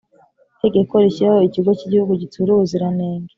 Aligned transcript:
itegeko 0.55 0.93
rishyiraho 1.03 1.39
Ikigo 1.49 1.71
cy’Igihugu 1.79 2.13
gitsura 2.21 2.49
ubuziranenge 2.51 3.29